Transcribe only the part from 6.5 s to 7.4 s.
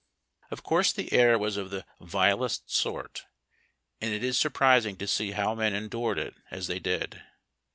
they did.